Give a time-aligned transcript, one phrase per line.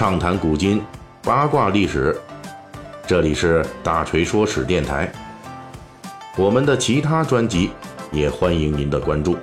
[0.00, 0.80] 畅谈古今，
[1.22, 2.18] 八卦历史。
[3.06, 5.12] 这里是大锤说史电台。
[6.38, 7.68] 我们的其他专辑
[8.10, 9.36] 也欢迎您的关注。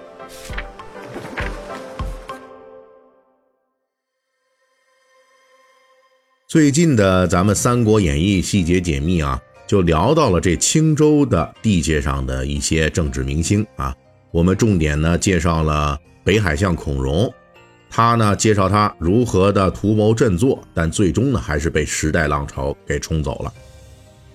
[6.47, 13.96] 最近的咱们《三国演义》细节解密啊，就聊到了这青州的地界上的一些政治明星啊。
[14.31, 17.31] 我们重点呢介绍了北海相孔融。
[17.90, 23.53] 他呢介绍他如何的图谋振作，但最终呢还是被时代浪潮给冲走了。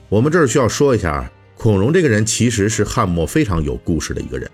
[0.09, 4.51] 我们这儿需要说一下，孔融这个人其实是汉末非常有故事的一个人。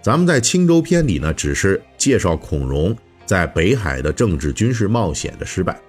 [0.00, 5.80] 咱们在青州篇里呢，只是介绍孔融在北海的政治军事冒险的失败。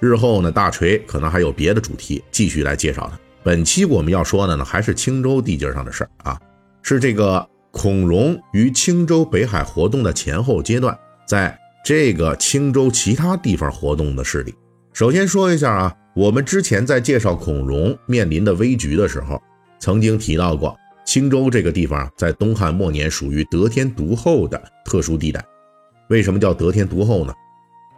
[0.00, 3.18] 日后呢，大锤可能还有别的主题继续来介绍他。
[3.42, 6.40] 本期我们要说的呢，还是青州地界上的事儿啊，
[6.82, 11.58] 是这个孔融于青州北海活动的前后阶段，在。
[11.84, 14.54] 这个青州其他地方活动的势力，
[14.92, 19.42] 首先说一下啊，我们之前在介绍孔融面临的危局的时候，
[19.80, 25.44] 曾经提到过，青州这个地方在东汉末年属于得天独厚的特殊地带。
[26.08, 27.34] 为什么叫得天独厚呢？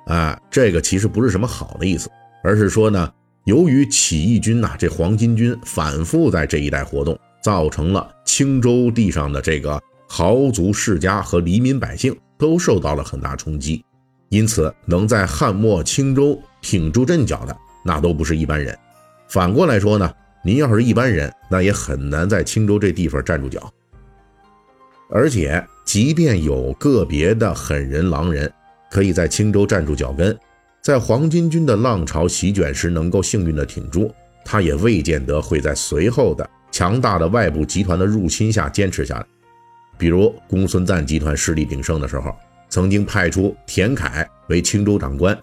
[0.07, 2.09] 啊，这个其实不是什么好的意思，
[2.43, 3.13] 而是说呢，
[3.45, 9.79] 由于起义军呐，这黄巾军反复在这一带活动，造成了青州地上的这个
[10.09, 12.17] 豪族世家和黎民百姓。
[12.39, 13.85] 都受到了很大冲击，
[14.29, 18.77] 因此能在汉末青州挺住阵脚的，那都不是一般人。
[19.29, 20.11] 反过来说呢，
[20.45, 23.73] 您要是一般人，那也很难在青州这地方站住脚。
[25.11, 28.51] 而且，即便有个别的狠人狼人
[28.91, 30.37] 可以在青州站住脚跟，
[30.83, 34.13] 在黄巾军的浪潮席卷时能够幸运的挺住，
[34.45, 39.27] 他也未见得会在随后的强大的外部集团的入侵下坚持下来。
[39.97, 42.35] 比如公孙瓒集团势力鼎盛的时候，
[42.69, 45.39] 曾经派出田凯为青州长官，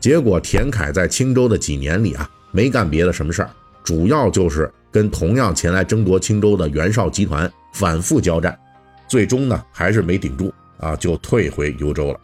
[0.00, 3.50] 结果田凯在青州的几年里啊，没干别的什么事儿，
[3.84, 8.58] 主要就是跟同样前来争夺青州的袁绍集团反复交战，
[9.08, 12.20] 最终呢还是没顶住啊，就退回幽州了。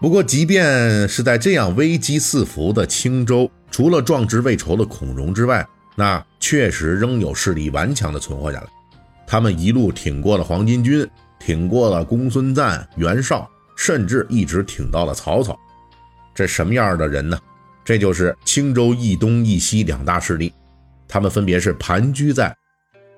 [0.00, 5.66] 不过，即便是在这样危机四伏的青州，除了壮志未酬的孔融之外，
[5.96, 8.66] 那确实仍有势力顽强的存活下来。
[9.26, 11.08] 他们一路挺过了黄巾军，
[11.38, 15.58] 挺过了公孙瓒、袁绍，甚至一直挺到了曹操。
[16.34, 17.38] 这什么样的人呢？
[17.84, 20.52] 这就是青州一东一西两大势力，
[21.06, 22.56] 他们分别是盘踞在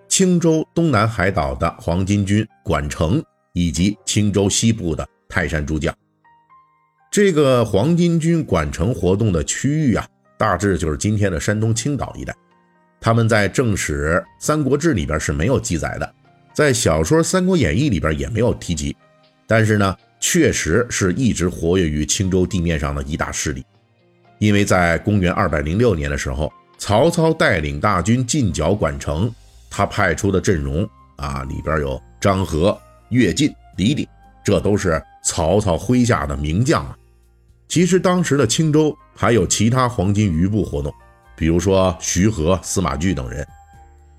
[0.09, 5.95] 青州东南海岛的黄巾军管城，以及青州西部的泰山诸将。
[7.11, 10.07] 这个黄巾军管城活动的区域啊，
[10.37, 12.35] 大致就是今天的山东青岛一带。
[13.07, 16.15] 他们在正史《三国志》里边是没有记载的，
[16.53, 18.97] 在小说《三国演义》里边也没有提及，
[19.47, 23.65] 但是呢，确实是一直活跃于青州地面上的一大势力。
[24.41, 29.33] 因为在公元二百零六年的时候，曹操带领大军进剿管城，
[29.71, 30.85] 他派出的阵容
[31.15, 32.77] 啊，里边有张合、
[33.11, 34.05] 乐进、李鼎，
[34.45, 36.99] 这都是曹操麾下的名将啊。
[37.69, 40.93] 其实当时的青州还有其他黄金余部活动。
[41.37, 43.47] 比如说徐和、司马懿等人，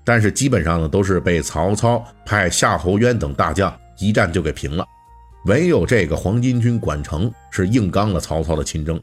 [0.04, 4.86] 但是基本上呢都是被曹操派夏侯渊等大将一战就给平了，
[5.46, 9.00] 唯有这个黄巾军管城是硬刚了曹操的亲征，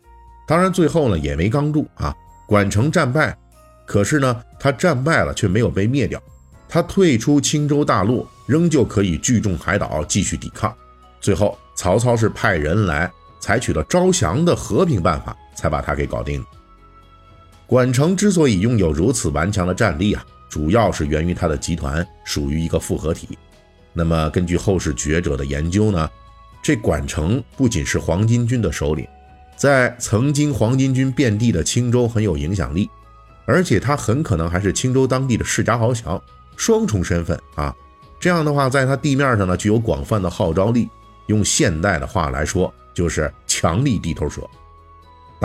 [0.48, 2.16] 当然最后呢也没刚住啊，
[2.48, 3.38] 管城战败，
[3.86, 6.22] 可是呢他战败了却没有被灭掉，
[6.70, 10.74] 他退出青州大陆，仍旧可以聚众海岛继续抵抗，
[11.20, 16.44] 最后曹操是派人来采取了招降的和平办法，才把他给搞定。
[17.68, 23.38] 管城之所以拥有如此顽强的战力啊，主要是源于他的集团属于一个复合体。
[23.92, 26.10] 那么，根据后世学者的研究呢，
[26.62, 29.08] 这管城不仅是黄巾军的首领，
[29.56, 32.90] 在曾经黄巾军遍地的青州很有影响力，
[33.46, 36.22] 而且他很可能还是青州当地的世家豪强，
[36.58, 37.74] 双重身份啊。
[38.20, 40.90] 这样的话，在他地面上呢，具有广泛的号召力。
[41.28, 44.42] 用现代的话来说，就是强力地头蛇。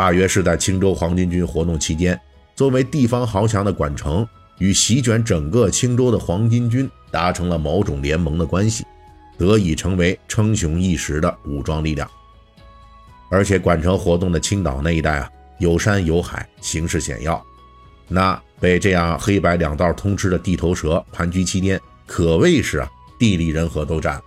[0.01, 2.19] 大约是在青州黄巾军活动期间，
[2.55, 4.27] 作为地方豪强的管城
[4.57, 8.83] 与席卷整个青州的黄巾军达成了某种联盟的关系，
[9.37, 12.11] 得以成为称雄一时的武装力量。
[13.31, 17.45] 而且管城活动的青岛那一带啊，有山有海，形势险要，
[18.09, 24.19] 那被这样黑白两道通吃的地头蛇盘踞期间，可谓是啊地利人和都占。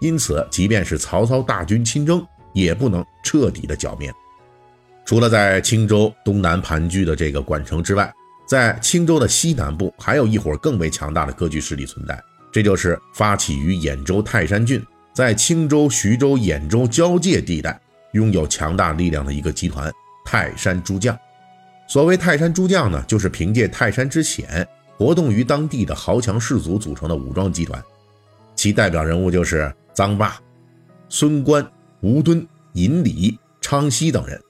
[0.00, 2.20] 因此，即便是曹操大军亲征，
[2.52, 4.12] 也不能彻底的剿灭。
[5.10, 8.14] 除了在青州东南盘踞的这个管城之外，
[8.46, 12.22] 在青州的西南部还有一伙更为强大的割据势力存在，
[12.52, 14.80] 这就是发起于兖州泰山郡，
[15.12, 17.76] 在青州、徐州、兖州交界地带
[18.12, 19.92] 拥有强大力量的一个集团——
[20.24, 21.18] 泰山诸将。
[21.88, 24.64] 所谓泰山诸将呢，就是凭借泰山之险，
[24.96, 27.82] 活动于当地的豪强士族组成的武装集团，
[28.54, 30.38] 其代表人物就是臧霸、
[31.08, 31.68] 孙观、
[32.00, 34.40] 吴敦、尹礼、昌西等人。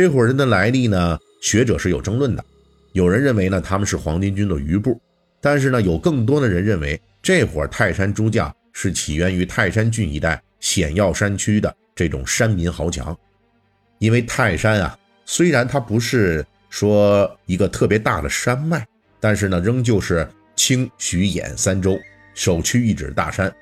[0.00, 2.44] 这伙人的来历呢，学者是有争论的。
[2.92, 5.02] 有人认为呢，他们是黄巾军的余部，
[5.40, 13.18] 但是呢，有更多的人认为，这伙泰山诸将是起源于泰山郡一带险要山区的这种山民豪强。
[13.98, 18.86] 因为泰山啊，虽然它不是说一个特别大的山脉。
[19.18, 20.24] 但是呢，仍旧是
[20.54, 21.98] 清、徐、兖三州
[22.34, 23.52] 首屈一指大山，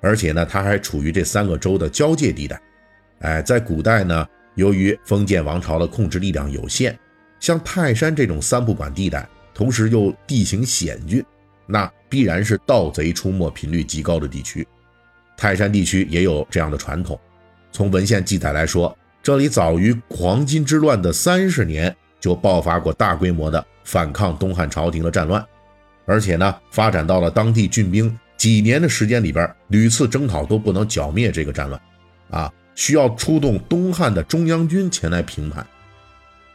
[0.00, 2.60] 而且呢，它还处于这三个州的交界地带。
[3.20, 6.98] 哎，在古代呢，由于封建王朝的控制力量有限，
[7.40, 11.24] 像泰山这种三不管地带，同时又地形险峻，
[11.66, 14.66] 那必然是盗贼出没频率极高的地区。
[15.36, 17.18] 泰山地区也有这样的传统，
[17.72, 23.64] 从文献记载来说，这里早于黄巾之乱的三十年就爆发过大规模的。
[23.86, 25.44] 反抗东汉朝廷的战乱，
[26.06, 31.78] 而且呢，发展到了当地郡兵几年的时间里边，屡次征讨都不能剿灭这个战乱，
[32.30, 35.66] 啊，需要出动东汉的中央军前来平叛。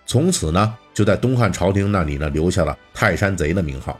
[0.06, 4.00] 从此呢，就在东汉朝廷那里呢，留下了泰山贼的名号。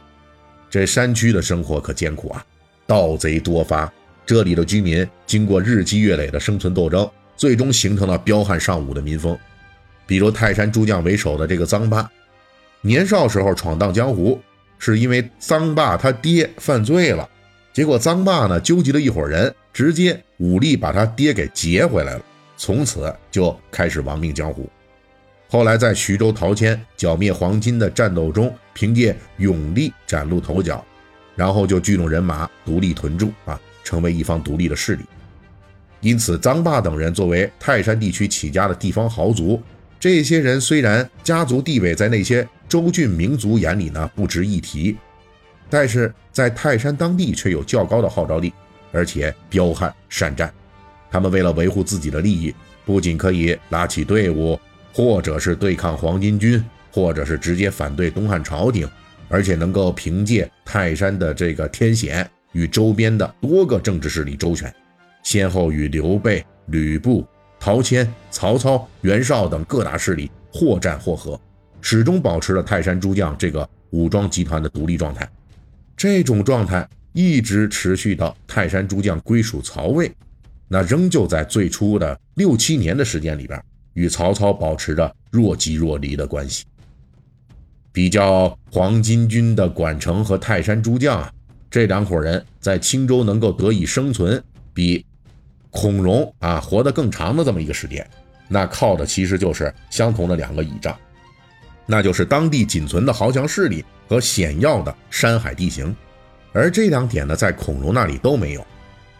[0.68, 2.44] 这山区的生活可艰苦啊，
[2.86, 3.92] 盗贼多发，
[4.26, 9.38] 这里的居民经过日积月累的生存斗争，最终形成了彪悍尚武的民风。
[10.06, 12.10] 比如泰山诸将为首的这个臧霸。
[12.82, 14.40] 年少时候闯荡江湖，
[14.78, 17.28] 是因为臧霸他爹犯罪了，
[17.72, 22.22] 结果臧霸呢纠集了一伙人，直接武力把他爹给劫回来了，
[22.56, 24.68] 从此就开始亡命江湖。
[25.48, 30.84] 后来在徐州陶谦剿灭黄巾的战斗中，凭借勇力崭露头角，
[31.34, 35.04] 然后就聚拢人马，独立屯驻啊，成为一方独立的势力。
[36.00, 39.60] 因此，臧霸等人作为泰山地区起家的地方豪族。
[39.98, 44.96] 这些人虽然家族地位在那些州郡民族眼里呢不值一提，
[45.68, 48.50] 但是在泰山当地却有较高的号召力，
[48.92, 50.52] 而且彪悍善战。
[51.10, 52.54] 他们为了维护自己的利益，
[52.84, 54.58] 不仅可以拉起队伍，
[54.92, 58.88] 或者是对抗黄巾军，或者是直接反对东汉朝廷，
[59.28, 64.72] 而且能够凭借泰山的这个天险与周边的多个政治势力周旋，
[65.22, 67.26] 先后与刘备、吕布。
[67.62, 71.38] 陶谦、曹操、袁绍等各大势力或战或和，
[71.82, 75.28] 始终保持了泰山诸将这个武装集团的独立状态。
[75.94, 80.10] 这种状态一直持续到泰山诸将归属曹魏，
[80.68, 83.62] 那仍旧在最初的六七年的时间里边，
[83.94, 86.64] 与曹操保持着若即若离的关系。
[87.92, 91.32] 比较黄巾军的管城和泰山诸将啊，
[91.70, 94.42] 这两伙人在青州能够得以生存，
[94.74, 95.04] 比。
[95.72, 98.04] 孔融啊，活得更长的这么一个时间，
[98.48, 100.98] 那靠的其实就是相同的两个倚仗，
[101.86, 105.94] 那就是当地仅存的豪强势力和险要的山海地形，
[106.52, 108.66] 而这两点呢，在孔融那里都没有。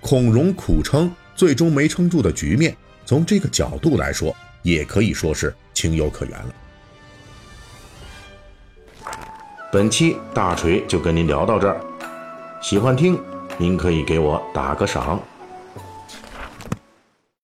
[0.01, 6.55] 孔融苦撑，最终没撑住的局面，从这个角度来说，也可以说是情有可原了。
[9.73, 11.81] 本期大锤就跟您聊到这儿，
[12.61, 13.17] 喜欢听
[13.59, 15.23] 您可以给我打个赏。